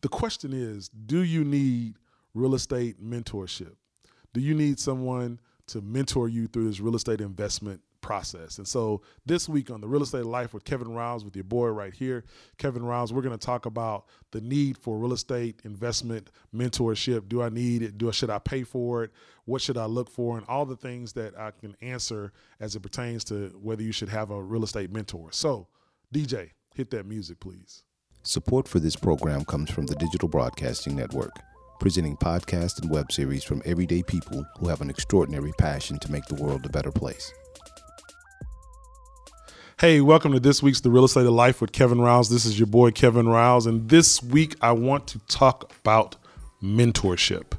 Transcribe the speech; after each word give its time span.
the 0.00 0.08
question 0.08 0.52
is 0.52 0.88
do 0.88 1.22
you 1.22 1.44
need 1.44 1.96
real 2.34 2.54
estate 2.54 3.02
mentorship? 3.02 3.74
Do 4.32 4.40
you 4.40 4.54
need 4.54 4.78
someone 4.78 5.40
to 5.68 5.80
mentor 5.80 6.28
you 6.28 6.46
through 6.48 6.68
this 6.68 6.80
real 6.80 6.96
estate 6.96 7.20
investment 7.20 7.80
process. 8.00 8.58
And 8.58 8.66
so 8.66 9.02
this 9.26 9.48
week 9.48 9.70
on 9.70 9.80
the 9.80 9.88
Real 9.88 10.02
Estate 10.02 10.24
Life 10.24 10.52
with 10.52 10.64
Kevin 10.64 10.92
Riles, 10.92 11.24
with 11.24 11.36
your 11.36 11.44
boy 11.44 11.68
right 11.68 11.94
here, 11.94 12.24
Kevin 12.58 12.82
Riles, 12.82 13.12
we're 13.12 13.22
going 13.22 13.38
to 13.38 13.46
talk 13.46 13.66
about 13.66 14.06
the 14.32 14.40
need 14.40 14.78
for 14.78 14.98
real 14.98 15.12
estate 15.12 15.60
investment 15.64 16.30
mentorship. 16.54 17.28
Do 17.28 17.42
I 17.42 17.48
need 17.48 17.82
it? 17.82 17.98
Do 17.98 18.08
I 18.08 18.12
should 18.12 18.30
I 18.30 18.38
pay 18.38 18.64
for 18.64 19.04
it? 19.04 19.12
What 19.44 19.62
should 19.62 19.78
I 19.78 19.86
look 19.86 20.10
for? 20.10 20.36
And 20.36 20.46
all 20.48 20.66
the 20.66 20.76
things 20.76 21.12
that 21.14 21.38
I 21.38 21.52
can 21.52 21.76
answer 21.80 22.32
as 22.58 22.74
it 22.74 22.80
pertains 22.80 23.24
to 23.24 23.48
whether 23.60 23.82
you 23.82 23.92
should 23.92 24.08
have 24.08 24.30
a 24.30 24.42
real 24.42 24.64
estate 24.64 24.90
mentor. 24.92 25.28
So, 25.32 25.68
DJ, 26.12 26.50
hit 26.74 26.90
that 26.90 27.06
music, 27.06 27.40
please. 27.40 27.84
Support 28.22 28.68
for 28.68 28.80
this 28.80 28.96
program 28.96 29.46
comes 29.46 29.70
from 29.70 29.86
the 29.86 29.94
Digital 29.94 30.28
Broadcasting 30.28 30.94
Network 30.94 31.32
presenting 31.80 32.18
podcasts 32.18 32.78
and 32.78 32.90
web 32.90 33.10
series 33.10 33.42
from 33.42 33.62
everyday 33.64 34.02
people 34.02 34.44
who 34.58 34.68
have 34.68 34.82
an 34.82 34.90
extraordinary 34.90 35.52
passion 35.56 35.98
to 35.98 36.12
make 36.12 36.26
the 36.26 36.34
world 36.34 36.66
a 36.66 36.68
better 36.68 36.92
place. 36.92 37.32
Hey, 39.80 40.02
welcome 40.02 40.32
to 40.32 40.40
this 40.40 40.62
week's 40.62 40.82
The 40.82 40.90
Real 40.90 41.06
Estate 41.06 41.24
of 41.24 41.32
Life 41.32 41.62
with 41.62 41.72
Kevin 41.72 41.98
Riles. 41.98 42.28
This 42.28 42.44
is 42.44 42.58
your 42.58 42.66
boy 42.66 42.90
Kevin 42.90 43.26
Riles, 43.26 43.64
and 43.64 43.88
this 43.88 44.22
week 44.22 44.54
I 44.60 44.72
want 44.72 45.06
to 45.06 45.18
talk 45.20 45.72
about 45.80 46.16
mentorship. 46.62 47.52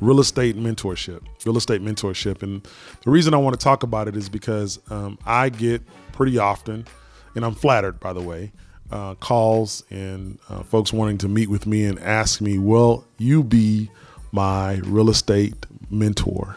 Real 0.00 0.20
estate 0.20 0.56
mentorship, 0.56 1.22
real 1.44 1.56
estate 1.56 1.82
mentorship. 1.82 2.44
And 2.44 2.62
the 3.02 3.10
reason 3.10 3.34
I 3.34 3.38
want 3.38 3.58
to 3.58 3.64
talk 3.64 3.82
about 3.82 4.06
it 4.06 4.16
is 4.16 4.28
because 4.28 4.78
um, 4.92 5.18
I 5.26 5.48
get 5.48 5.82
pretty 6.12 6.38
often, 6.38 6.86
and 7.34 7.44
I'm 7.44 7.56
flattered 7.56 7.98
by 7.98 8.12
the 8.12 8.22
way, 8.22 8.52
uh, 8.90 9.14
calls 9.16 9.84
and 9.90 10.38
uh, 10.48 10.62
folks 10.62 10.92
wanting 10.92 11.18
to 11.18 11.28
meet 11.28 11.48
with 11.48 11.66
me 11.66 11.84
and 11.84 11.98
ask 12.00 12.40
me, 12.40 12.58
Will 12.58 13.04
you 13.18 13.42
be 13.42 13.90
my 14.32 14.76
real 14.84 15.10
estate 15.10 15.54
mentor? 15.90 16.56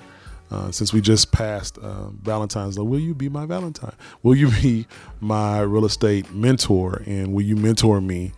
Uh, 0.52 0.72
since 0.72 0.92
we 0.92 1.00
just 1.00 1.32
passed 1.32 1.78
uh, 1.78 2.10
Valentine's 2.10 2.76
Day, 2.76 2.82
will 2.82 3.00
you 3.00 3.14
be 3.14 3.30
my 3.30 3.46
Valentine? 3.46 3.94
Will 4.24 4.36
you 4.36 4.50
be 4.62 4.88
my 5.20 5.60
real 5.60 5.86
estate 5.86 6.32
mentor? 6.34 7.04
And 7.06 7.34
will 7.34 7.44
you 7.44 7.56
mentor 7.56 8.02
me? 8.02 8.32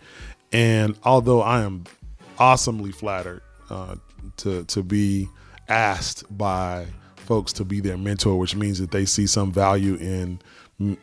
And 0.52 0.98
although 1.04 1.40
I 1.40 1.62
am 1.62 1.84
awesomely 2.38 2.92
flattered 2.92 3.42
uh, 3.70 3.96
to 4.38 4.64
to 4.64 4.82
be 4.82 5.28
asked 5.68 6.36
by 6.36 6.86
folks 7.16 7.52
to 7.54 7.64
be 7.64 7.80
their 7.80 7.96
mentor, 7.96 8.38
which 8.38 8.54
means 8.54 8.78
that 8.78 8.90
they 8.90 9.06
see 9.06 9.26
some 9.26 9.50
value 9.50 9.94
in 9.94 10.38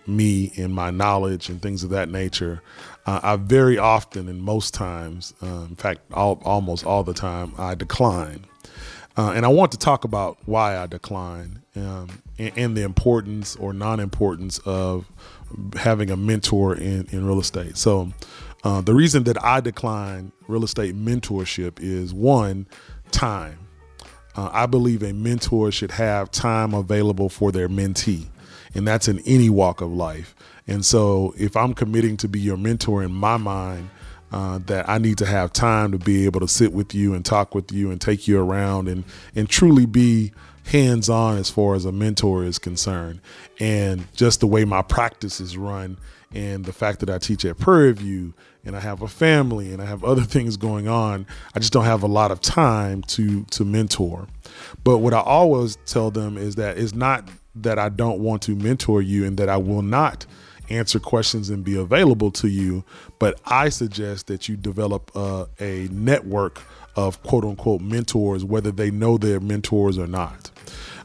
me 0.07 0.51
and 0.57 0.73
my 0.73 0.91
knowledge 0.91 1.49
and 1.49 1.61
things 1.61 1.83
of 1.83 1.89
that 1.91 2.09
nature. 2.09 2.61
Uh, 3.05 3.19
I 3.23 3.35
very 3.37 3.77
often 3.77 4.27
and 4.27 4.41
most 4.41 4.73
times, 4.73 5.33
uh, 5.41 5.65
in 5.69 5.75
fact, 5.75 6.01
all, 6.13 6.41
almost 6.43 6.85
all 6.85 7.03
the 7.03 7.13
time, 7.13 7.53
I 7.57 7.75
decline. 7.75 8.45
Uh, 9.17 9.33
and 9.35 9.45
I 9.45 9.49
want 9.49 9.71
to 9.73 9.77
talk 9.77 10.03
about 10.03 10.37
why 10.45 10.77
I 10.77 10.87
decline 10.87 11.61
um, 11.75 12.09
and, 12.37 12.57
and, 12.57 12.77
the 12.77 12.83
importance 12.83 13.55
or 13.55 13.73
non 13.73 13.99
importance 13.99 14.59
of 14.59 15.09
having 15.75 16.09
a 16.09 16.15
mentor 16.15 16.75
in, 16.75 17.07
in 17.11 17.25
real 17.25 17.39
estate. 17.39 17.75
So, 17.77 18.13
uh, 18.63 18.81
the 18.81 18.93
reason 18.93 19.23
that 19.23 19.41
I 19.43 19.61
decline 19.61 20.31
real 20.47 20.63
estate 20.63 20.95
mentorship 20.95 21.79
is 21.79 22.13
one, 22.13 22.67
time. 23.11 23.59
Uh, 24.35 24.49
I 24.53 24.65
believe 24.67 25.03
a 25.03 25.13
mentor 25.13 25.71
should 25.71 25.91
have 25.91 26.31
time 26.31 26.73
available 26.73 27.29
for 27.29 27.51
their 27.51 27.67
mentee 27.67 28.27
and 28.75 28.87
that's 28.87 29.07
in 29.07 29.19
any 29.19 29.49
walk 29.49 29.81
of 29.81 29.91
life. 29.91 30.35
And 30.67 30.85
so, 30.85 31.33
if 31.37 31.57
I'm 31.57 31.73
committing 31.73 32.17
to 32.17 32.27
be 32.27 32.39
your 32.39 32.57
mentor 32.57 33.03
in 33.03 33.11
my 33.11 33.37
mind, 33.37 33.89
uh, 34.31 34.59
that 34.67 34.87
I 34.87 34.99
need 34.99 35.17
to 35.19 35.25
have 35.25 35.51
time 35.51 35.91
to 35.91 35.97
be 35.97 36.25
able 36.25 36.39
to 36.41 36.47
sit 36.47 36.71
with 36.71 36.93
you 36.93 37.13
and 37.13 37.25
talk 37.25 37.55
with 37.55 37.71
you 37.71 37.89
and 37.89 37.99
take 37.99 38.27
you 38.27 38.39
around 38.39 38.87
and 38.87 39.03
and 39.35 39.49
truly 39.49 39.85
be 39.85 40.31
hands 40.65 41.09
on 41.09 41.37
as 41.37 41.49
far 41.49 41.73
as 41.73 41.85
a 41.85 41.91
mentor 41.91 42.43
is 42.43 42.59
concerned. 42.59 43.21
And 43.59 44.05
just 44.15 44.39
the 44.39 44.47
way 44.47 44.65
my 44.65 44.83
practice 44.83 45.41
is 45.41 45.57
run, 45.57 45.97
and 46.33 46.65
the 46.65 46.73
fact 46.73 46.99
that 46.99 47.09
I 47.09 47.17
teach 47.17 47.43
at 47.45 47.57
Prairie 47.57 47.93
View 47.93 48.33
and 48.63 48.75
I 48.75 48.79
have 48.79 49.01
a 49.01 49.07
family 49.07 49.73
and 49.73 49.81
I 49.81 49.85
have 49.85 50.03
other 50.03 50.21
things 50.35 50.57
going 50.57 50.87
on, 50.87 51.25
I 51.55 51.59
just 51.59 51.73
don't 51.73 51.85
have 51.85 52.03
a 52.03 52.07
lot 52.07 52.31
of 52.31 52.41
time 52.41 53.01
to 53.03 53.45
to 53.45 53.65
mentor. 53.65 54.27
But 54.83 54.99
what 54.99 55.13
I 55.13 55.21
always 55.21 55.77
tell 55.85 56.11
them 56.11 56.37
is 56.37 56.55
that 56.55 56.77
it's 56.77 56.93
not 56.93 57.27
that 57.63 57.79
I 57.79 57.89
don't 57.89 58.19
want 58.19 58.41
to 58.43 58.55
mentor 58.55 59.01
you 59.01 59.25
and 59.25 59.37
that 59.37 59.49
I 59.49 59.57
will 59.57 59.81
not 59.81 60.25
answer 60.69 60.99
questions 60.99 61.49
and 61.49 61.63
be 61.63 61.77
available 61.77 62.31
to 62.31 62.47
you. 62.47 62.83
But 63.17 63.39
I 63.45 63.69
suggest 63.69 64.27
that 64.27 64.47
you 64.47 64.55
develop 64.55 65.11
uh, 65.15 65.45
a 65.59 65.87
network 65.91 66.61
of 66.95 67.21
quote 67.23 67.43
unquote 67.43 67.81
mentors, 67.81 68.43
whether 68.43 68.71
they 68.71 68.91
know 68.91 69.17
they're 69.17 69.39
mentors 69.39 69.97
or 69.97 70.07
not. 70.07 70.51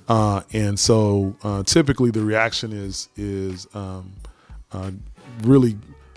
Uh, 0.09 0.42
and 0.53 0.78
so 0.78 1.34
uh, 1.42 1.62
typically 1.62 2.10
the 2.10 2.22
reaction 2.22 2.72
is 2.72 3.09
is 3.16 3.66
um, 3.75 4.12
uh, 4.72 4.91
really 5.42 5.71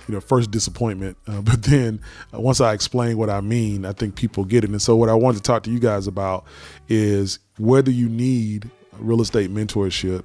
you 0.07 0.13
know 0.13 0.19
first 0.19 0.51
disappointment 0.51 1.17
uh, 1.27 1.41
but 1.41 1.63
then 1.63 1.99
once 2.33 2.61
i 2.61 2.73
explain 2.73 3.17
what 3.17 3.29
i 3.29 3.41
mean 3.41 3.85
i 3.85 3.91
think 3.91 4.15
people 4.15 4.43
get 4.45 4.63
it 4.63 4.69
and 4.69 4.81
so 4.81 4.95
what 4.95 5.09
i 5.09 5.13
want 5.13 5.35
to 5.35 5.43
talk 5.43 5.63
to 5.63 5.71
you 5.71 5.79
guys 5.79 6.07
about 6.07 6.45
is 6.87 7.39
whether 7.57 7.91
you 7.91 8.07
need 8.07 8.69
real 8.99 9.21
estate 9.21 9.51
mentorship. 9.51 10.23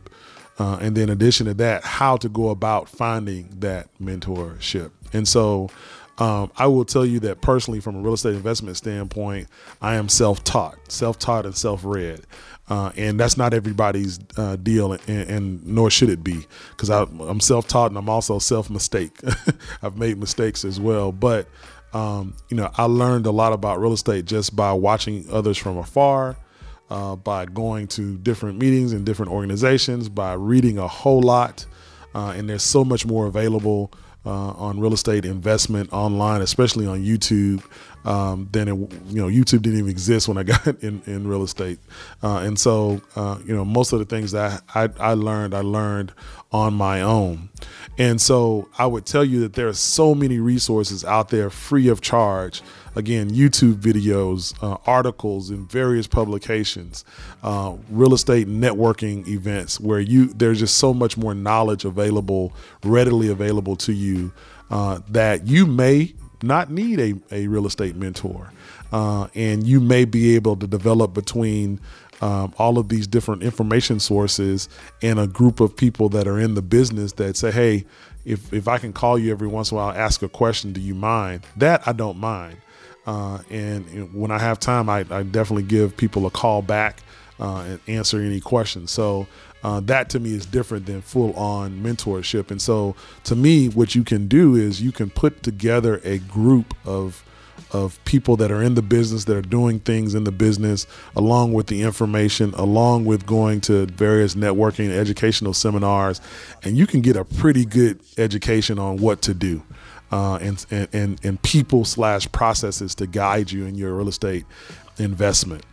Uh, 0.58 0.78
and 0.80 0.96
then, 0.96 1.04
in 1.04 1.10
addition 1.10 1.46
to 1.46 1.54
that, 1.54 1.82
how 1.82 2.16
to 2.16 2.28
go 2.28 2.50
about 2.50 2.88
finding 2.88 3.48
that 3.60 3.88
mentorship. 4.00 4.90
And 5.12 5.26
so, 5.26 5.70
um, 6.18 6.52
I 6.56 6.66
will 6.66 6.84
tell 6.84 7.06
you 7.06 7.20
that 7.20 7.40
personally, 7.40 7.80
from 7.80 7.96
a 7.96 8.00
real 8.00 8.14
estate 8.14 8.34
investment 8.34 8.76
standpoint, 8.76 9.48
I 9.80 9.94
am 9.94 10.08
self 10.08 10.44
taught, 10.44 10.76
self 10.90 11.18
taught, 11.18 11.46
and 11.46 11.56
self 11.56 11.84
read. 11.84 12.20
Uh, 12.68 12.92
and 12.96 13.18
that's 13.18 13.36
not 13.36 13.52
everybody's 13.52 14.20
uh, 14.36 14.56
deal, 14.56 14.92
and, 14.92 15.08
and, 15.08 15.66
nor 15.66 15.90
should 15.90 16.08
it 16.08 16.22
be, 16.22 16.46
because 16.70 16.90
I'm 16.90 17.40
self 17.40 17.66
taught 17.66 17.90
and 17.90 17.98
I'm 17.98 18.08
also 18.08 18.38
self 18.38 18.70
mistake. 18.70 19.18
I've 19.82 19.96
made 19.96 20.18
mistakes 20.18 20.64
as 20.64 20.78
well. 20.78 21.12
But, 21.12 21.48
um, 21.92 22.34
you 22.50 22.56
know, 22.56 22.70
I 22.76 22.84
learned 22.84 23.26
a 23.26 23.30
lot 23.30 23.52
about 23.52 23.80
real 23.80 23.92
estate 23.92 24.26
just 24.26 24.54
by 24.54 24.72
watching 24.72 25.26
others 25.30 25.58
from 25.58 25.76
afar 25.76 26.36
uh, 26.90 27.16
by 27.16 27.46
going 27.46 27.88
to 27.88 28.18
different 28.18 28.58
meetings 28.58 28.92
and 28.92 29.06
different 29.06 29.32
organizations, 29.32 30.08
by 30.08 30.34
reading 30.34 30.78
a 30.78 30.88
whole 30.88 31.22
lot. 31.22 31.66
Uh, 32.14 32.34
and 32.36 32.48
there's 32.48 32.62
so 32.62 32.84
much 32.84 33.06
more 33.06 33.26
available 33.26 33.90
uh, 34.24 34.30
on 34.30 34.78
real 34.78 34.92
estate 34.92 35.24
investment 35.24 35.92
online, 35.92 36.42
especially 36.42 36.86
on 36.86 37.02
YouTube. 37.02 37.64
Um, 38.04 38.48
then 38.52 38.68
it, 38.68 38.74
you 38.74 39.20
know 39.20 39.26
YouTube 39.26 39.62
didn't 39.62 39.78
even 39.78 39.90
exist 39.90 40.28
when 40.28 40.38
I 40.38 40.42
got 40.42 40.66
in, 40.82 41.02
in 41.06 41.26
real 41.26 41.42
estate, 41.42 41.78
uh, 42.22 42.38
and 42.38 42.58
so 42.58 43.00
uh, 43.16 43.38
you 43.44 43.54
know 43.54 43.64
most 43.64 43.92
of 43.92 43.98
the 43.98 44.04
things 44.04 44.32
that 44.32 44.62
I, 44.74 44.88
I 44.98 45.14
learned 45.14 45.54
I 45.54 45.60
learned 45.60 46.12
on 46.50 46.74
my 46.74 47.00
own, 47.00 47.48
and 47.98 48.20
so 48.20 48.68
I 48.78 48.86
would 48.86 49.06
tell 49.06 49.24
you 49.24 49.40
that 49.40 49.54
there 49.54 49.68
are 49.68 49.74
so 49.74 50.14
many 50.14 50.38
resources 50.38 51.04
out 51.04 51.28
there 51.28 51.50
free 51.50 51.88
of 51.88 52.00
charge. 52.00 52.62
Again, 52.94 53.30
YouTube 53.30 53.76
videos, 53.76 54.52
uh, 54.62 54.76
articles 54.86 55.50
in 55.50 55.66
various 55.66 56.06
publications, 56.06 57.06
uh, 57.42 57.74
real 57.88 58.12
estate 58.12 58.48
networking 58.48 59.26
events 59.28 59.80
where 59.80 59.98
you 59.98 60.26
there's 60.26 60.58
just 60.58 60.76
so 60.76 60.92
much 60.92 61.16
more 61.16 61.34
knowledge 61.34 61.86
available, 61.86 62.52
readily 62.84 63.28
available 63.28 63.76
to 63.76 63.94
you 63.94 64.30
uh, 64.72 65.00
that 65.08 65.46
you 65.46 65.66
may 65.66 66.12
not 66.42 66.70
need 66.70 67.00
a, 67.00 67.14
a 67.30 67.46
real 67.46 67.66
estate 67.66 67.96
mentor. 67.96 68.52
Uh, 68.92 69.28
and 69.34 69.66
you 69.66 69.80
may 69.80 70.04
be 70.04 70.34
able 70.34 70.56
to 70.56 70.66
develop 70.66 71.14
between 71.14 71.80
um, 72.20 72.54
all 72.58 72.78
of 72.78 72.88
these 72.88 73.06
different 73.06 73.42
information 73.42 73.98
sources 73.98 74.68
and 75.02 75.18
a 75.18 75.26
group 75.26 75.60
of 75.60 75.76
people 75.76 76.08
that 76.10 76.28
are 76.28 76.38
in 76.38 76.54
the 76.54 76.62
business 76.62 77.12
that 77.14 77.36
say, 77.36 77.50
hey, 77.50 77.84
if, 78.24 78.52
if 78.52 78.68
I 78.68 78.78
can 78.78 78.92
call 78.92 79.18
you 79.18 79.32
every 79.32 79.48
once 79.48 79.72
in 79.72 79.76
a 79.76 79.80
while, 79.80 79.90
ask 79.90 80.22
a 80.22 80.28
question, 80.28 80.72
do 80.72 80.80
you 80.80 80.94
mind? 80.94 81.44
That 81.56 81.86
I 81.86 81.92
don't 81.92 82.18
mind. 82.18 82.58
Uh, 83.04 83.38
and 83.50 84.14
when 84.14 84.30
I 84.30 84.38
have 84.38 84.60
time, 84.60 84.88
I, 84.88 85.04
I, 85.10 85.24
definitely 85.24 85.64
give 85.64 85.96
people 85.96 86.24
a 86.24 86.30
call 86.30 86.62
back 86.62 87.02
uh, 87.40 87.64
and 87.66 87.80
answer 87.88 88.20
any 88.20 88.38
questions. 88.38 88.92
So 88.92 89.26
uh, 89.62 89.80
that 89.80 90.08
to 90.10 90.20
me 90.20 90.34
is 90.34 90.46
different 90.46 90.86
than 90.86 91.02
full 91.02 91.32
on 91.34 91.82
mentorship. 91.82 92.50
And 92.50 92.60
so 92.60 92.96
to 93.24 93.36
me, 93.36 93.68
what 93.68 93.94
you 93.94 94.04
can 94.04 94.28
do 94.28 94.56
is 94.56 94.82
you 94.82 94.92
can 94.92 95.10
put 95.10 95.42
together 95.42 96.00
a 96.04 96.18
group 96.18 96.74
of 96.84 97.24
of 97.70 98.02
people 98.04 98.36
that 98.36 98.50
are 98.50 98.62
in 98.62 98.74
the 98.74 98.82
business 98.82 99.24
that 99.24 99.36
are 99.36 99.40
doing 99.40 99.78
things 99.80 100.14
in 100.14 100.24
the 100.24 100.32
business 100.32 100.86
along 101.16 101.52
with 101.54 101.68
the 101.68 101.82
information 101.82 102.52
along 102.54 103.04
with 103.04 103.24
going 103.24 103.60
to 103.60 103.86
various 103.86 104.34
networking 104.34 104.90
educational 104.90 105.54
seminars 105.54 106.20
and 106.64 106.76
you 106.76 106.86
can 106.86 107.00
get 107.00 107.16
a 107.16 107.24
pretty 107.24 107.64
good 107.64 107.98
education 108.18 108.78
on 108.78 108.96
what 108.98 109.22
to 109.22 109.32
do 109.32 109.62
uh, 110.12 110.36
and, 110.36 110.66
and, 110.92 111.18
and 111.24 111.42
people 111.42 111.84
slash 111.84 112.30
processes 112.32 112.94
to 112.94 113.06
guide 113.06 113.50
you 113.50 113.64
in 113.64 113.74
your 113.74 113.94
real 113.94 114.08
estate 114.08 114.44
investment. 114.98 115.64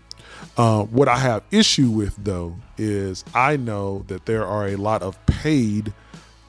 Uh, 0.58 0.84
what 0.84 1.08
I 1.08 1.18
have 1.18 1.44
issue 1.52 1.90
with 1.90 2.16
though 2.18 2.56
is 2.78 3.24
I 3.34 3.58
know 3.58 4.04
that 4.08 4.26
there 4.26 4.46
are 4.46 4.68
a 4.68 4.76
lot 4.76 5.02
of 5.02 5.24
paid 5.26 5.94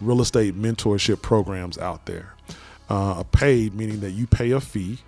real 0.01 0.21
estate 0.21 0.61
mentorship 0.61 1.23
programs 1.23 1.79
out 1.79 2.07
there. 2.07 2.35
Uh, 2.89 3.23
paid 3.25 3.75
meaning 3.75 4.01
that 4.01 4.11
you 4.11 4.27
pay 4.27 4.51
a 4.51 4.61
fee 4.61 4.99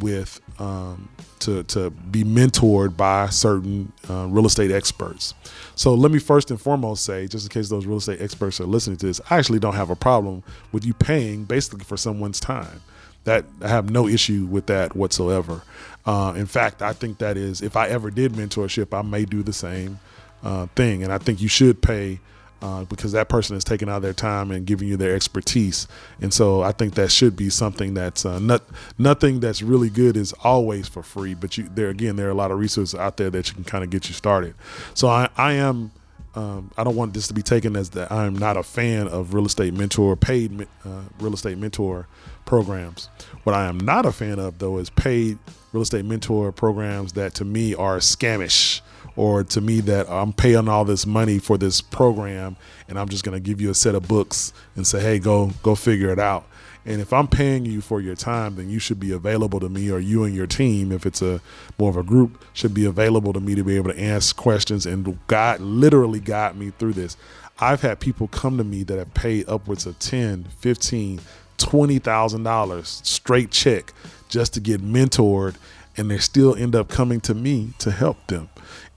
with 0.00 0.40
um, 0.58 1.08
to 1.38 1.62
to 1.64 1.90
be 1.90 2.24
mentored 2.24 2.96
by 2.96 3.28
certain 3.28 3.92
uh, 4.08 4.26
real 4.28 4.46
estate 4.46 4.70
experts. 4.70 5.34
So 5.74 5.94
let 5.94 6.10
me 6.10 6.18
first 6.18 6.50
and 6.50 6.60
foremost 6.60 7.04
say, 7.04 7.26
just 7.26 7.46
in 7.46 7.50
case 7.50 7.68
those 7.68 7.86
real 7.86 7.98
estate 7.98 8.20
experts 8.20 8.60
are 8.60 8.66
listening 8.66 8.96
to 8.98 9.06
this, 9.06 9.20
I 9.30 9.38
actually 9.38 9.58
don't 9.58 9.74
have 9.74 9.90
a 9.90 9.96
problem 9.96 10.42
with 10.72 10.84
you 10.84 10.94
paying 10.94 11.44
basically 11.44 11.84
for 11.84 11.96
someone's 11.96 12.40
time. 12.40 12.82
That 13.24 13.44
I 13.60 13.68
have 13.68 13.90
no 13.90 14.08
issue 14.08 14.46
with 14.50 14.66
that 14.66 14.96
whatsoever. 14.96 15.62
Uh, 16.04 16.34
in 16.36 16.46
fact, 16.46 16.82
I 16.82 16.92
think 16.92 17.18
that 17.18 17.36
is 17.36 17.62
if 17.62 17.76
I 17.76 17.88
ever 17.88 18.10
did 18.10 18.32
mentorship, 18.32 18.96
I 18.96 19.02
may 19.02 19.24
do 19.24 19.42
the 19.42 19.52
same 19.52 20.00
uh, 20.42 20.66
thing, 20.74 21.04
and 21.04 21.12
I 21.12 21.18
think 21.18 21.40
you 21.40 21.48
should 21.48 21.80
pay 21.80 22.18
uh, 22.62 22.84
because 22.84 23.12
that 23.12 23.28
person 23.28 23.56
is 23.56 23.64
taking 23.64 23.88
out 23.88 24.02
their 24.02 24.12
time 24.12 24.50
and 24.50 24.64
giving 24.64 24.86
you 24.86 24.96
their 24.96 25.14
expertise. 25.14 25.88
And 26.20 26.32
so 26.32 26.62
I 26.62 26.72
think 26.72 26.94
that 26.94 27.10
should 27.10 27.34
be 27.34 27.50
something 27.50 27.94
that's 27.94 28.24
uh, 28.24 28.38
not 28.38 28.62
nothing 28.98 29.40
that's 29.40 29.62
really 29.62 29.90
good 29.90 30.16
is 30.16 30.32
always 30.44 30.88
for 30.88 31.02
free. 31.02 31.34
But 31.34 31.58
you 31.58 31.68
there 31.74 31.88
again, 31.88 32.16
there 32.16 32.28
are 32.28 32.30
a 32.30 32.34
lot 32.34 32.52
of 32.52 32.58
resources 32.58 32.98
out 32.98 33.16
there 33.16 33.30
that 33.30 33.48
you 33.48 33.54
can 33.54 33.64
kind 33.64 33.82
of 33.82 33.90
get 33.90 34.08
you 34.08 34.14
started. 34.14 34.54
So 34.94 35.08
I, 35.08 35.28
I 35.36 35.52
am. 35.54 35.92
Um, 36.34 36.70
I 36.78 36.84
don't 36.84 36.96
want 36.96 37.12
this 37.12 37.28
to 37.28 37.34
be 37.34 37.42
taken 37.42 37.76
as 37.76 37.90
that 37.90 38.10
I'm 38.10 38.34
not 38.34 38.56
a 38.56 38.62
fan 38.62 39.06
of 39.06 39.34
real 39.34 39.46
estate 39.46 39.74
mentor, 39.74 40.16
paid 40.16 40.66
uh, 40.84 41.02
real 41.20 41.34
estate 41.34 41.58
mentor 41.58 42.08
programs. 42.44 43.08
What 43.44 43.54
I 43.54 43.66
am 43.66 43.78
not 43.78 44.06
a 44.06 44.12
fan 44.12 44.38
of, 44.38 44.58
though, 44.58 44.78
is 44.78 44.88
paid 44.90 45.38
real 45.72 45.82
estate 45.82 46.04
mentor 46.04 46.52
programs 46.52 47.12
that 47.14 47.34
to 47.34 47.44
me 47.44 47.74
are 47.74 47.98
scamish 47.98 48.80
or 49.16 49.44
to 49.44 49.60
me 49.60 49.80
that 49.80 50.08
I'm 50.08 50.32
paying 50.32 50.68
all 50.68 50.84
this 50.84 51.06
money 51.06 51.38
for 51.38 51.58
this 51.58 51.80
program 51.80 52.56
and 52.88 52.98
I'm 52.98 53.08
just 53.08 53.24
going 53.24 53.34
to 53.36 53.40
give 53.40 53.60
you 53.60 53.70
a 53.70 53.74
set 53.74 53.94
of 53.94 54.08
books 54.08 54.52
and 54.76 54.86
say, 54.86 55.00
hey, 55.00 55.18
go 55.18 55.50
go 55.62 55.74
figure 55.74 56.10
it 56.10 56.18
out. 56.18 56.46
And 56.84 57.00
if 57.00 57.12
I'm 57.12 57.28
paying 57.28 57.64
you 57.64 57.80
for 57.80 58.00
your 58.00 58.16
time, 58.16 58.56
then 58.56 58.68
you 58.68 58.78
should 58.78 58.98
be 58.98 59.12
available 59.12 59.60
to 59.60 59.68
me, 59.68 59.90
or 59.90 59.98
you 59.98 60.24
and 60.24 60.34
your 60.34 60.46
team, 60.48 60.90
if 60.90 61.06
it's 61.06 61.22
a 61.22 61.40
more 61.78 61.90
of 61.90 61.96
a 61.96 62.02
group, 62.02 62.44
should 62.52 62.74
be 62.74 62.84
available 62.84 63.32
to 63.32 63.40
me 63.40 63.54
to 63.54 63.62
be 63.62 63.76
able 63.76 63.92
to 63.92 64.02
ask 64.02 64.36
questions 64.36 64.84
and 64.84 65.18
God 65.26 65.60
literally 65.60 66.20
guide 66.20 66.56
me 66.56 66.72
through 66.78 66.94
this. 66.94 67.16
I've 67.58 67.82
had 67.82 68.00
people 68.00 68.28
come 68.28 68.58
to 68.58 68.64
me 68.64 68.82
that 68.84 68.98
have 68.98 69.14
paid 69.14 69.48
upwards 69.48 69.86
of 69.86 69.98
10, 70.00 70.44
15, 70.58 71.20
$20,000 71.58 72.84
straight 73.06 73.50
check 73.50 73.92
just 74.28 74.54
to 74.54 74.60
get 74.60 74.82
mentored 74.82 75.54
and 75.96 76.10
they 76.10 76.18
still 76.18 76.54
end 76.56 76.74
up 76.74 76.88
coming 76.88 77.20
to 77.20 77.34
me 77.34 77.74
to 77.78 77.90
help 77.90 78.26
them. 78.26 78.48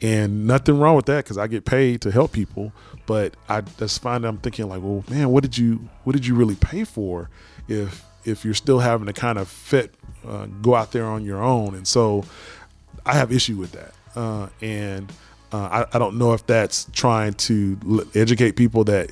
And 0.06 0.46
nothing 0.46 0.78
wrong 0.78 0.96
with 0.96 1.08
that 1.08 1.24
because 1.24 1.40
I 1.40 1.48
get 1.48 1.66
paid 1.66 2.02
to 2.02 2.12
help 2.12 2.32
people. 2.32 2.72
But 3.08 3.36
I 3.50 3.62
just 3.62 4.04
find 4.04 4.24
I'm 4.24 4.38
thinking 4.38 4.70
like, 4.70 4.84
well, 4.84 5.04
man, 5.10 5.32
what 5.32 5.42
did 5.42 5.58
you 5.58 5.90
what 6.04 6.14
did 6.14 6.28
you 6.28 6.36
really 6.36 6.54
pay 6.54 6.84
for 6.84 7.32
if 7.68 8.04
if 8.24 8.46
you're 8.46 8.54
still 8.54 8.78
having 8.78 9.08
to 9.08 9.14
kind 9.14 9.40
of 9.40 9.48
fit 9.48 9.96
uh, 10.28 10.46
go 10.62 10.76
out 10.76 10.92
there 10.92 11.06
on 11.06 11.26
your 11.26 11.42
own? 11.42 11.74
And 11.74 11.88
so 11.88 12.24
I 13.04 13.16
have 13.16 13.32
issue 13.32 13.58
with 13.58 13.72
that. 13.72 13.94
Uh, 14.16 14.50
and 14.62 15.12
uh, 15.52 15.86
I, 15.92 15.96
I 15.96 15.98
don't 15.98 16.20
know 16.20 16.34
if 16.34 16.46
that's 16.46 16.86
trying 16.94 17.34
to 17.34 18.08
educate 18.14 18.56
people 18.56 18.84
that 18.84 19.10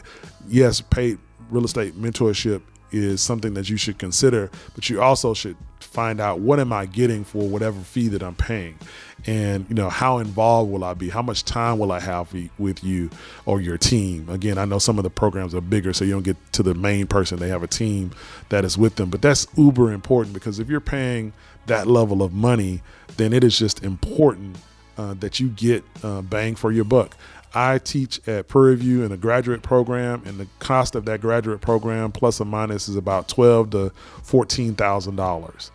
yes, 0.47 0.79
paid 0.79 1.17
real 1.49 1.65
estate 1.65 1.99
mentorship 1.99 2.61
is 2.93 3.21
something 3.21 3.55
that 3.55 3.69
you 3.69 3.77
should 3.77 3.97
consider, 3.97 4.49
but 4.75 4.89
you 4.89 5.01
also 5.01 5.33
should 5.33 5.57
find 5.79 6.21
out 6.21 6.39
what 6.39 6.59
am 6.59 6.71
I 6.71 6.85
getting 6.85 7.23
for 7.23 7.47
whatever 7.47 7.79
fee 7.79 8.07
that 8.09 8.23
I'm 8.23 8.35
paying, 8.35 8.77
and 9.25 9.65
you 9.69 9.75
know 9.75 9.89
how 9.89 10.19
involved 10.19 10.71
will 10.71 10.83
I 10.83 10.93
be? 10.93 11.09
How 11.09 11.21
much 11.21 11.43
time 11.43 11.79
will 11.79 11.91
I 11.91 11.99
have 11.99 12.33
with 12.57 12.83
you 12.83 13.09
or 13.45 13.61
your 13.61 13.77
team? 13.77 14.29
Again, 14.29 14.57
I 14.57 14.65
know 14.65 14.79
some 14.79 14.97
of 14.97 15.03
the 15.03 15.09
programs 15.09 15.53
are 15.53 15.61
bigger, 15.61 15.93
so 15.93 16.05
you 16.05 16.11
don't 16.11 16.23
get 16.23 16.37
to 16.53 16.63
the 16.63 16.73
main 16.73 17.07
person. 17.07 17.39
They 17.39 17.49
have 17.49 17.63
a 17.63 17.67
team 17.67 18.11
that 18.49 18.65
is 18.65 18.77
with 18.77 18.95
them, 18.95 19.09
but 19.09 19.21
that's 19.21 19.47
uber 19.57 19.91
important 19.91 20.33
because 20.33 20.59
if 20.59 20.69
you're 20.69 20.79
paying 20.79 21.33
that 21.65 21.87
level 21.87 22.21
of 22.21 22.33
money, 22.33 22.81
then 23.17 23.33
it 23.33 23.43
is 23.43 23.57
just 23.57 23.83
important 23.83 24.57
uh, 24.97 25.13
that 25.15 25.39
you 25.39 25.49
get 25.49 25.83
uh, 26.03 26.21
bang 26.21 26.55
for 26.55 26.71
your 26.71 26.85
buck. 26.85 27.17
I 27.53 27.77
teach 27.77 28.25
at 28.27 28.47
Prairie 28.47 28.75
View 28.75 29.03
in 29.03 29.11
a 29.11 29.17
graduate 29.17 29.61
program, 29.61 30.23
and 30.25 30.39
the 30.39 30.47
cost 30.59 30.95
of 30.95 31.05
that 31.05 31.21
graduate 31.21 31.61
program, 31.61 32.11
plus 32.11 32.41
or 32.41 32.45
minus, 32.45 32.87
is 32.87 32.95
about 32.95 33.27
twelve 33.27 33.69
to 33.71 33.91
fourteen 34.23 34.75
thousand 34.75 35.11
um, 35.11 35.15
dollars. 35.17 35.71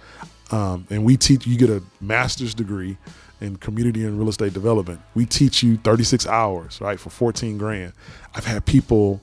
And 0.51 1.05
we 1.05 1.17
teach 1.17 1.47
you 1.47 1.57
get 1.57 1.71
a 1.71 1.83
master's 2.01 2.55
degree 2.55 2.97
in 3.41 3.57
community 3.57 4.05
and 4.05 4.19
real 4.19 4.29
estate 4.29 4.53
development. 4.53 5.01
We 5.15 5.25
teach 5.25 5.63
you 5.63 5.77
thirty 5.77 6.05
six 6.05 6.27
hours, 6.27 6.81
right, 6.81 6.99
for 6.99 7.11
fourteen 7.11 7.59
grand. 7.59 7.93
I've 8.35 8.47
had 8.47 8.67
people 8.67 9.21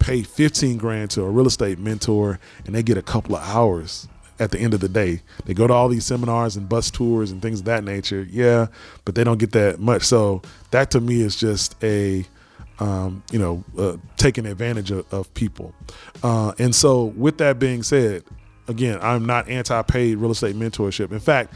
pay 0.00 0.22
fifteen 0.22 0.78
grand 0.78 1.10
to 1.12 1.22
a 1.22 1.30
real 1.30 1.46
estate 1.46 1.78
mentor, 1.78 2.40
and 2.66 2.74
they 2.74 2.82
get 2.82 2.98
a 2.98 3.02
couple 3.02 3.36
of 3.36 3.42
hours 3.44 4.08
at 4.38 4.50
the 4.50 4.58
end 4.58 4.74
of 4.74 4.80
the 4.80 4.88
day. 4.88 5.20
They 5.44 5.54
go 5.54 5.66
to 5.66 5.72
all 5.72 5.88
these 5.88 6.06
seminars 6.06 6.56
and 6.56 6.68
bus 6.68 6.90
tours 6.90 7.30
and 7.30 7.40
things 7.40 7.60
of 7.60 7.66
that 7.66 7.84
nature. 7.84 8.26
Yeah, 8.30 8.66
but 9.04 9.14
they 9.14 9.24
don't 9.24 9.38
get 9.38 9.52
that 9.52 9.80
much. 9.80 10.02
So 10.02 10.42
that 10.70 10.90
to 10.92 11.00
me 11.00 11.20
is 11.20 11.36
just 11.36 11.76
a 11.82 12.24
um, 12.78 13.22
you 13.30 13.38
know, 13.38 13.64
uh, 13.78 13.96
taking 14.16 14.44
advantage 14.44 14.90
of, 14.90 15.12
of 15.12 15.32
people. 15.34 15.72
Uh, 16.22 16.52
and 16.58 16.74
so, 16.74 17.04
with 17.04 17.38
that 17.38 17.58
being 17.58 17.82
said, 17.82 18.24
again, 18.66 18.98
I'm 19.00 19.24
not 19.24 19.48
anti-paid 19.48 20.16
real 20.16 20.32
estate 20.32 20.56
mentorship. 20.56 21.12
In 21.12 21.20
fact, 21.20 21.54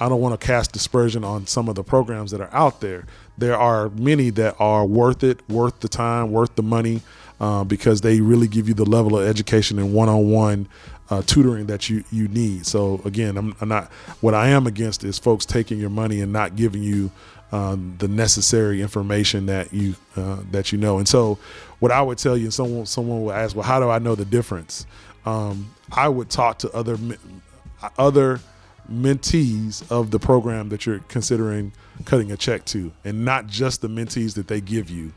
I 0.00 0.08
don't 0.08 0.20
want 0.20 0.38
to 0.38 0.44
cast 0.44 0.72
dispersion 0.72 1.22
on 1.22 1.46
some 1.46 1.68
of 1.68 1.76
the 1.76 1.84
programs 1.84 2.32
that 2.32 2.40
are 2.40 2.52
out 2.52 2.80
there. 2.80 3.06
There 3.38 3.56
are 3.56 3.88
many 3.90 4.30
that 4.30 4.56
are 4.58 4.84
worth 4.84 5.22
it, 5.22 5.48
worth 5.48 5.78
the 5.80 5.88
time, 5.88 6.32
worth 6.32 6.56
the 6.56 6.62
money, 6.62 7.02
uh, 7.40 7.62
because 7.64 8.00
they 8.00 8.20
really 8.20 8.48
give 8.48 8.66
you 8.66 8.74
the 8.74 8.84
level 8.84 9.16
of 9.16 9.26
education 9.26 9.78
and 9.78 9.92
one-on-one 9.92 10.68
uh, 11.10 11.22
tutoring 11.22 11.66
that 11.66 11.90
you 11.90 12.04
you 12.10 12.28
need. 12.28 12.66
So 12.66 13.00
again, 13.04 13.36
I'm, 13.36 13.54
I'm, 13.60 13.68
not. 13.68 13.90
What 14.20 14.34
I 14.34 14.48
am 14.48 14.66
against 14.66 15.04
is 15.04 15.18
folks 15.18 15.44
taking 15.44 15.78
your 15.78 15.90
money 15.90 16.20
and 16.20 16.32
not 16.32 16.56
giving 16.56 16.82
you 16.82 17.10
um, 17.52 17.94
the 17.98 18.08
necessary 18.08 18.80
information 18.80 19.46
that 19.46 19.72
you 19.72 19.94
uh, 20.16 20.38
that 20.50 20.72
you 20.72 20.78
know. 20.78 20.98
And 20.98 21.06
so, 21.06 21.38
what 21.78 21.92
I 21.92 22.02
would 22.02 22.18
tell 22.18 22.36
you, 22.36 22.44
and 22.44 22.54
someone 22.54 22.86
someone 22.86 23.22
will 23.22 23.32
ask, 23.32 23.54
well, 23.54 23.64
how 23.64 23.80
do 23.80 23.90
I 23.90 23.98
know 23.98 24.14
the 24.14 24.24
difference? 24.24 24.86
Um, 25.26 25.74
I 25.92 26.08
would 26.08 26.30
talk 26.30 26.58
to 26.60 26.72
other 26.72 26.98
other 27.98 28.40
mentees 28.90 29.90
of 29.90 30.10
the 30.10 30.18
program 30.18 30.68
that 30.70 30.84
you're 30.84 30.98
considering 31.08 31.72
cutting 32.04 32.32
a 32.32 32.36
check 32.36 32.64
to, 32.66 32.92
and 33.04 33.24
not 33.24 33.46
just 33.46 33.82
the 33.82 33.88
mentees 33.88 34.34
that 34.34 34.48
they 34.48 34.60
give 34.60 34.90
you 34.90 35.12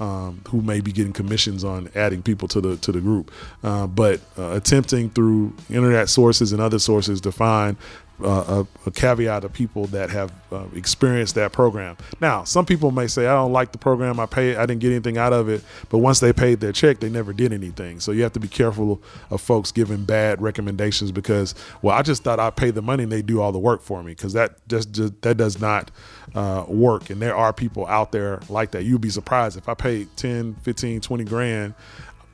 um, 0.00 0.40
who 0.48 0.62
may 0.62 0.80
be 0.80 0.92
getting 0.92 1.12
commissions 1.12 1.64
on 1.64 1.90
adding 1.94 2.22
people 2.22 2.48
to 2.48 2.60
the 2.60 2.76
to 2.78 2.92
the 2.92 3.00
group, 3.00 3.30
uh, 3.62 3.86
but 3.86 4.20
uh, 4.38 4.50
attempting 4.52 5.10
through 5.10 5.52
internet 5.70 6.08
sources 6.08 6.52
and 6.52 6.60
other 6.60 6.78
sources 6.78 7.20
to 7.22 7.32
find 7.32 7.76
uh, 8.22 8.64
a, 8.64 8.88
a, 8.88 8.90
caveat 8.90 9.44
of 9.44 9.52
people 9.52 9.86
that 9.86 10.10
have 10.10 10.32
uh, 10.50 10.64
experienced 10.74 11.34
that 11.36 11.52
program. 11.52 11.96
Now, 12.20 12.44
some 12.44 12.66
people 12.66 12.90
may 12.90 13.06
say, 13.06 13.26
"I 13.26 13.34
don't 13.34 13.52
like 13.52 13.72
the 13.72 13.78
program. 13.78 14.18
I 14.18 14.26
pay. 14.26 14.56
I 14.56 14.66
didn't 14.66 14.80
get 14.80 14.90
anything 14.90 15.18
out 15.18 15.32
of 15.32 15.48
it." 15.48 15.62
But 15.88 15.98
once 15.98 16.20
they 16.20 16.32
paid 16.32 16.60
their 16.60 16.72
check, 16.72 17.00
they 17.00 17.08
never 17.08 17.32
did 17.32 17.52
anything. 17.52 18.00
So 18.00 18.12
you 18.12 18.22
have 18.24 18.32
to 18.32 18.40
be 18.40 18.48
careful 18.48 19.00
of 19.30 19.40
folks 19.40 19.70
giving 19.70 20.04
bad 20.04 20.42
recommendations 20.42 21.12
because, 21.12 21.54
well, 21.82 21.96
I 21.96 22.02
just 22.02 22.24
thought 22.24 22.40
I'd 22.40 22.56
pay 22.56 22.70
the 22.70 22.82
money 22.82 23.04
and 23.04 23.12
they 23.12 23.22
do 23.22 23.40
all 23.40 23.52
the 23.52 23.58
work 23.58 23.82
for 23.82 24.02
me 24.02 24.12
because 24.12 24.32
that 24.32 24.66
just, 24.68 24.92
just, 24.92 25.22
that 25.22 25.36
does 25.36 25.60
not 25.60 25.90
uh, 26.34 26.64
work. 26.66 27.10
And 27.10 27.22
there 27.22 27.36
are 27.36 27.52
people 27.52 27.86
out 27.86 28.12
there 28.12 28.40
like 28.48 28.72
that. 28.72 28.84
You'd 28.84 29.00
be 29.00 29.10
surprised 29.10 29.56
if 29.56 29.68
I 29.68 29.74
paid 29.74 30.08
10, 30.16 30.56
15, 30.56 31.00
20 31.00 31.24
grand 31.24 31.74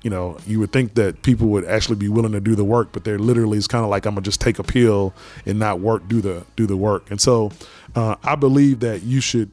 you 0.04 0.10
know, 0.10 0.36
you 0.46 0.60
would 0.60 0.70
think 0.70 0.94
that 0.94 1.22
people 1.22 1.48
would 1.48 1.64
actually 1.64 1.96
be 1.96 2.10
willing 2.10 2.32
to 2.32 2.40
do 2.40 2.54
the 2.54 2.62
work, 2.62 2.90
but 2.92 3.04
they're 3.04 3.18
literally 3.18 3.56
it's 3.56 3.66
kind 3.66 3.84
of 3.84 3.90
like 3.90 4.04
I'm 4.04 4.14
gonna 4.14 4.22
just 4.22 4.40
take 4.40 4.58
a 4.58 4.62
pill 4.62 5.14
and 5.46 5.58
not 5.58 5.80
work, 5.80 6.06
do 6.06 6.20
the 6.20 6.44
do 6.56 6.66
the 6.66 6.76
work. 6.76 7.10
And 7.10 7.20
so, 7.20 7.50
uh, 7.96 8.16
I 8.22 8.34
believe 8.34 8.80
that 8.80 9.02
you 9.02 9.22
should, 9.22 9.50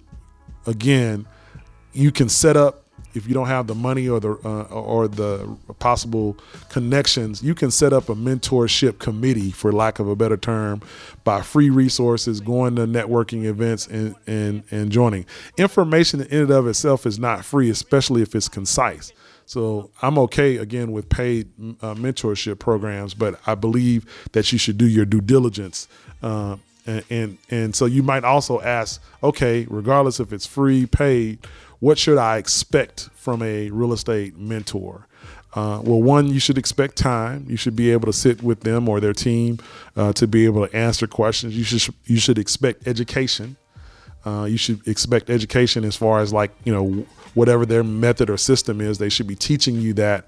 again, 0.68 1.26
you 1.94 2.12
can 2.12 2.28
set 2.28 2.58
up 2.58 2.82
if 3.14 3.28
you 3.28 3.34
don't 3.34 3.48
have 3.48 3.68
the 3.68 3.76
money 3.76 4.08
or 4.08 4.20
the 4.20 4.32
uh, 4.46 4.64
or 4.64 5.08
the 5.08 5.58
possible 5.80 6.38
connections, 6.70 7.44
you 7.44 7.56
can 7.56 7.72
set 7.72 7.94
up 7.94 8.10
a 8.10 8.16
mentorship 8.16 9.00
committee, 9.00 9.52
for 9.52 9.72
lack 9.72 10.00
of 10.00 10.08
a 10.08 10.16
better 10.16 10.38
term, 10.38 10.82
by 11.24 11.42
free 11.42 11.70
resources, 11.70 12.40
going 12.40 12.76
to 12.76 12.86
networking 12.88 13.46
events, 13.46 13.88
and 13.88 14.16
and 14.28 14.64
and 14.72 14.92
joining. 14.92 15.26
Information 15.58 16.22
in 16.22 16.42
and 16.42 16.52
of 16.52 16.68
itself 16.68 17.06
is 17.06 17.20
not 17.20 17.44
free, 17.44 17.70
especially 17.70 18.22
if 18.22 18.36
it's 18.36 18.48
concise. 18.48 19.12
So 19.52 19.92
I'm 20.02 20.18
okay 20.18 20.56
again 20.56 20.94
with 20.94 21.10
paid 21.10 21.50
uh, 21.82 21.94
mentorship 21.94 22.58
programs, 22.58 23.14
but 23.14 23.38
I 23.46 23.54
believe 23.54 24.06
that 24.32 24.50
you 24.54 24.58
should 24.58 24.78
do 24.78 24.88
your 24.88 25.04
due 25.04 25.20
diligence. 25.20 25.90
Uh, 26.24 26.56
and, 26.86 27.04
and 27.10 27.38
and 27.50 27.76
so 27.76 27.86
you 27.86 28.02
might 28.02 28.24
also 28.24 28.62
ask, 28.62 29.04
okay, 29.22 29.68
regardless 29.70 30.22
if 30.22 30.32
it's 30.32 30.46
free, 30.46 30.86
paid, 30.86 31.40
what 31.82 32.00
should 32.00 32.18
I 32.18 32.38
expect 32.38 33.10
from 33.14 33.44
a 33.44 33.70
real 33.72 33.92
estate 33.92 34.38
mentor? 34.38 35.06
Uh, 35.54 35.82
well, 35.84 36.02
one, 36.02 36.28
you 36.28 36.40
should 36.40 36.58
expect 36.58 36.96
time. 36.96 37.46
You 37.50 37.58
should 37.58 37.76
be 37.76 37.92
able 37.92 38.06
to 38.06 38.14
sit 38.14 38.42
with 38.42 38.62
them 38.62 38.88
or 38.88 39.02
their 39.02 39.12
team 39.12 39.60
uh, 39.98 40.14
to 40.14 40.28
be 40.28 40.46
able 40.46 40.66
to 40.66 40.74
answer 40.74 41.08
questions. 41.08 41.58
You 41.58 41.66
should 41.66 41.94
you 42.06 42.20
should 42.20 42.40
expect 42.40 42.88
education. 42.88 43.58
Uh, 44.26 44.46
you 44.50 44.58
should 44.58 44.88
expect 44.88 45.30
education 45.30 45.84
as 45.84 45.96
far 45.96 46.20
as 46.20 46.32
like 46.32 46.52
you 46.64 46.74
know 46.74 47.06
whatever 47.34 47.66
their 47.66 47.84
method 47.84 48.30
or 48.30 48.38
system 48.38 48.82
is, 48.82 48.98
they 48.98 49.10
should 49.10 49.28
be 49.28 49.36
teaching 49.36 49.76
you 49.76 49.94
that 49.94 50.26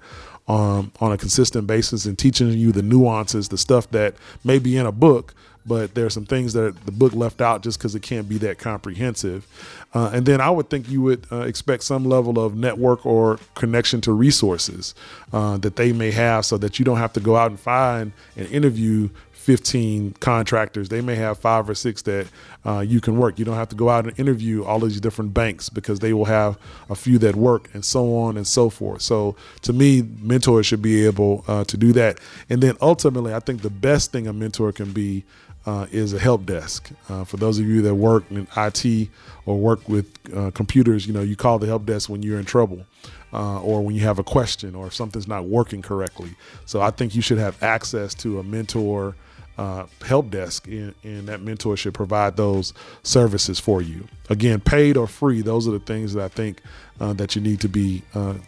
um, 0.48 0.92
on 1.00 1.12
a 1.12 1.18
consistent 1.18 1.66
basis 1.66 2.04
and 2.06 2.18
teaching 2.18 2.50
you 2.50 2.72
the 2.72 2.82
nuances, 2.82 3.48
the 3.48 3.58
stuff 3.58 3.90
that 3.90 4.14
may 4.42 4.58
be 4.58 4.76
in 4.76 4.86
a 4.86 4.92
book, 4.92 5.34
but 5.66 5.94
there 5.94 6.06
are 6.06 6.10
some 6.10 6.26
things 6.26 6.52
that 6.52 6.84
the 6.84 6.92
book 6.92 7.14
left 7.14 7.40
out 7.40 7.62
just 7.62 7.78
because 7.78 7.94
it 7.94 8.02
can't 8.02 8.28
be 8.28 8.38
that 8.38 8.58
comprehensive. 8.58 9.46
Uh, 9.94 10.10
and 10.12 10.26
then 10.26 10.40
I 10.40 10.50
would 10.50 10.70
think 10.70 10.88
you 10.88 11.00
would 11.02 11.26
uh, 11.30 11.40
expect 11.40 11.84
some 11.84 12.04
level 12.04 12.38
of 12.38 12.56
network 12.56 13.04
or 13.06 13.38
connection 13.54 14.00
to 14.02 14.12
resources 14.12 14.94
uh, 15.32 15.56
that 15.58 15.76
they 15.76 15.92
may 15.92 16.10
have 16.10 16.44
so 16.44 16.58
that 16.58 16.78
you 16.78 16.84
don't 16.84 16.98
have 16.98 17.12
to 17.14 17.20
go 17.20 17.36
out 17.36 17.50
and 17.50 17.60
find 17.60 18.12
and 18.36 18.48
interview 18.48 19.08
15 19.44 20.14
contractors. 20.20 20.88
They 20.88 21.02
may 21.02 21.16
have 21.16 21.38
five 21.38 21.68
or 21.68 21.74
six 21.74 22.00
that 22.02 22.28
uh, 22.64 22.80
you 22.80 22.98
can 22.98 23.18
work. 23.18 23.38
You 23.38 23.44
don't 23.44 23.56
have 23.56 23.68
to 23.68 23.76
go 23.76 23.90
out 23.90 24.06
and 24.06 24.18
interview 24.18 24.64
all 24.64 24.80
these 24.80 25.02
different 25.02 25.34
banks 25.34 25.68
because 25.68 26.00
they 26.00 26.14
will 26.14 26.24
have 26.24 26.58
a 26.88 26.94
few 26.94 27.18
that 27.18 27.36
work 27.36 27.68
and 27.74 27.84
so 27.84 28.16
on 28.16 28.38
and 28.38 28.46
so 28.46 28.70
forth. 28.70 29.02
So 29.02 29.36
to 29.60 29.74
me, 29.74 30.02
mentors 30.22 30.64
should 30.64 30.80
be 30.80 31.04
able 31.04 31.44
uh, 31.46 31.64
to 31.64 31.76
do 31.76 31.92
that. 31.92 32.20
And 32.48 32.62
then 32.62 32.78
ultimately, 32.80 33.34
I 33.34 33.40
think 33.40 33.60
the 33.60 33.68
best 33.68 34.12
thing 34.12 34.26
a 34.26 34.32
mentor 34.32 34.72
can 34.72 34.92
be 34.92 35.24
uh, 35.66 35.86
is 35.90 36.12
a 36.12 36.18
help 36.18 36.46
desk. 36.46 36.90
Uh, 37.08 37.24
for 37.24 37.36
those 37.36 37.58
of 37.58 37.66
you 37.66 37.82
that 37.82 37.94
work 37.94 38.24
in 38.30 38.46
IT 38.56 39.08
or 39.46 39.58
work 39.58 39.88
with 39.88 40.06
uh, 40.34 40.50
computers, 40.52 41.06
you 41.06 41.12
know, 41.12 41.22
you 41.22 41.36
call 41.36 41.58
the 41.58 41.66
help 41.66 41.86
desk 41.86 42.08
when 42.08 42.22
you're 42.22 42.38
in 42.38 42.44
trouble. 42.44 42.84
Uh, 43.32 43.60
or 43.62 43.82
when 43.82 43.96
you 43.96 44.00
have 44.00 44.20
a 44.20 44.22
question 44.22 44.76
or 44.76 44.86
if 44.86 44.94
something's 44.94 45.26
not 45.26 45.46
working 45.46 45.82
correctly. 45.82 46.30
So 46.66 46.80
I 46.80 46.92
think 46.92 47.16
you 47.16 47.20
should 47.20 47.38
have 47.38 47.60
access 47.64 48.14
to 48.14 48.38
a 48.38 48.44
mentor 48.44 49.16
uh, 49.58 49.86
help 50.04 50.30
desk, 50.30 50.68
and, 50.68 50.94
and, 51.02 51.26
that 51.26 51.40
mentor 51.40 51.76
should 51.76 51.94
provide 51.94 52.36
those 52.36 52.72
services 53.02 53.58
for 53.58 53.82
you. 53.82 54.06
Again, 54.30 54.60
paid 54.60 54.96
or 54.96 55.08
free, 55.08 55.42
those 55.42 55.66
are 55.66 55.72
the 55.72 55.80
things 55.80 56.14
that 56.14 56.24
I 56.24 56.28
think 56.28 56.60
uh, 57.00 57.12
that 57.14 57.34
you 57.34 57.42
need 57.42 57.60
to 57.62 57.68
be 57.68 58.02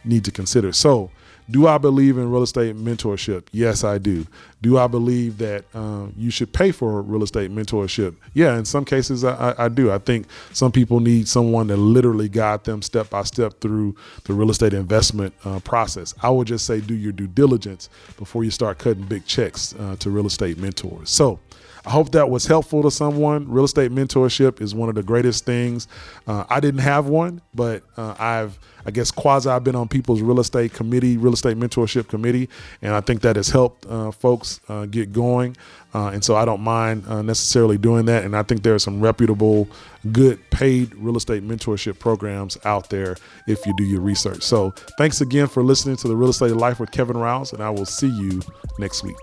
need 0.05 0.25
to 0.25 0.31
consider. 0.31 0.73
So, 0.73 1.11
do 1.51 1.67
I 1.67 1.79
believe 1.79 2.19
in 2.19 2.31
real 2.31 2.43
estate 2.43 2.77
mentorship? 2.77 3.47
Yes, 3.53 3.85
I 3.85 3.99
do. 3.99 4.27
Do 4.63 4.79
I 4.79 4.87
believe 4.87 5.39
that 5.39 5.65
uh, 5.75 6.07
you 6.17 6.31
should 6.31 6.53
pay 6.53 6.73
for 6.73 7.01
real 7.03 7.23
estate 7.23 7.51
mentorship? 7.51 8.17
Yeah, 8.35 8.59
in 8.59 8.65
some 8.65 8.85
cases 8.85 9.25
I, 9.25 9.55
I, 9.57 9.69
do. 9.69 9.93
I 9.93 9.99
think 9.99 10.27
some 10.53 10.73
people 10.73 10.99
need 11.01 11.29
someone 11.29 11.69
to 11.69 11.77
literally 11.77 12.29
guide 12.29 12.65
them 12.65 12.83
step 12.83 13.11
by 13.11 13.23
step 13.23 13.61
through 13.61 13.95
the 14.25 14.33
real 14.33 14.51
estate 14.51 14.75
investment 14.75 15.35
uh, 15.45 15.61
process. 15.61 16.15
I 16.23 16.31
would 16.31 16.49
just 16.49 16.67
say 16.67 16.81
do 16.81 16.95
your 16.95 17.13
due 17.13 17.29
diligence 17.29 17.89
before 18.17 18.43
you 18.43 18.51
start 18.51 18.79
cutting 18.79 19.05
big 19.05 19.25
checks 19.27 19.75
uh, 19.79 19.97
to 20.01 20.11
real 20.11 20.27
estate 20.27 20.59
mentors. 20.59 21.11
So, 21.11 21.39
I 21.87 21.91
hope 21.91 22.11
that 22.13 22.29
was 22.29 22.47
helpful 22.47 22.83
to 22.83 22.91
someone. 22.91 23.49
Real 23.49 23.65
estate 23.65 23.93
mentorship 23.93 24.61
is 24.61 24.75
one 24.75 24.89
of 24.89 24.97
the 24.97 25.05
greatest 25.05 25.45
things. 25.45 25.87
Uh, 26.27 26.45
I 26.51 26.59
didn't 26.59 26.81
have 26.81 27.07
one, 27.07 27.41
but 27.55 27.85
uh, 27.97 28.17
I've, 28.19 28.59
I 28.85 28.91
guess, 28.91 29.13
quasi 29.13 29.49
I've 29.49 29.63
been 29.63 29.77
on 29.77 29.87
people's 29.87 30.21
real 30.21 30.41
estate 30.41 30.73
committee, 30.73 31.17
real 31.17 31.33
estate 31.33 31.57
mentorship 31.57 32.09
committee, 32.09 32.49
and 32.83 32.93
I 32.93 33.01
think 33.01 33.21
that 33.23 33.37
has 33.37 33.51
helped 33.51 33.87
uh, 33.87 34.11
folks 34.11 34.59
uh, 34.69 34.87
get 34.87 35.13
going. 35.13 35.57
Uh, 35.95 36.09
and 36.09 36.25
so 36.25 36.35
I 36.35 36.45
don't 36.45 36.61
mind 36.61 37.05
uh, 37.07 37.23
necessarily 37.23 37.79
doing 37.79 38.07
that. 38.07 38.25
And 38.25 38.37
I 38.37 38.43
think 38.43 38.65
there 38.65 38.75
are 38.75 38.81
some 38.81 39.01
reputable, 39.01 39.69
good 40.11 40.39
paid 40.51 40.93
real 40.97 41.17
estate 41.17 41.47
mentorship 41.47 42.01
programs 42.01 42.59
out 42.65 42.91
there 42.91 43.17
if 43.47 43.65
you 43.65 43.75
do 43.77 43.85
your 43.85 44.01
research. 44.01 44.43
So 44.43 44.73
thanks 44.99 45.21
again 45.21 45.47
for 45.47 45.63
listening 45.63 45.97
to 45.99 46.09
the 46.09 46.17
Real 46.17 46.31
Estate 46.31 46.53
Life 46.53 46.81
with 46.81 46.91
Kevin 46.91 47.17
Riles, 47.17 47.53
and 47.53 47.63
I 47.63 47.71
will 47.71 47.87
see 47.87 48.09
you 48.09 48.43
next 48.81 49.05
week. 49.05 49.17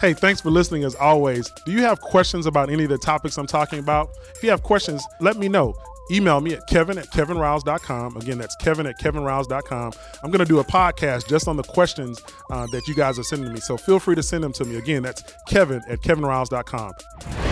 Hey, 0.00 0.14
thanks 0.14 0.40
for 0.40 0.50
listening 0.50 0.84
as 0.84 0.94
always. 0.94 1.50
Do 1.66 1.72
you 1.72 1.82
have 1.82 2.00
questions 2.00 2.46
about 2.46 2.70
any 2.70 2.84
of 2.84 2.88
the 2.88 2.96
topics 2.96 3.36
I'm 3.36 3.46
talking 3.46 3.78
about? 3.78 4.08
If 4.34 4.42
you 4.42 4.48
have 4.48 4.62
questions, 4.62 5.04
let 5.20 5.36
me 5.36 5.46
know. 5.46 5.74
Email 6.10 6.40
me 6.40 6.54
at 6.54 6.66
kevin 6.66 6.96
at 6.96 7.10
kevinriles.com. 7.10 8.16
Again, 8.16 8.38
that's 8.38 8.56
kevin 8.56 8.86
at 8.86 8.98
kevinriles.com. 8.98 9.92
I'm 10.22 10.30
going 10.30 10.44
to 10.44 10.46
do 10.46 10.58
a 10.58 10.64
podcast 10.64 11.28
just 11.28 11.46
on 11.46 11.56
the 11.56 11.62
questions 11.62 12.20
uh, 12.50 12.66
that 12.68 12.88
you 12.88 12.94
guys 12.94 13.18
are 13.18 13.22
sending 13.22 13.52
me. 13.52 13.60
So 13.60 13.76
feel 13.76 13.98
free 13.98 14.14
to 14.14 14.22
send 14.22 14.42
them 14.42 14.52
to 14.54 14.64
me. 14.64 14.76
Again, 14.76 15.02
that's 15.02 15.22
kevin 15.46 15.82
at 15.86 16.00
kevinriles.com. 16.00 17.49